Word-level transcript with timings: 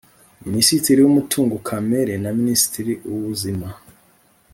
Minisitiri 0.45 0.99
w 1.01 1.07
Umutungo 1.11 1.55
Kamere 1.67 2.13
na 2.23 2.29
Minisitiri 2.39 2.93
w 3.09 3.11
Ubuzima 3.19 3.67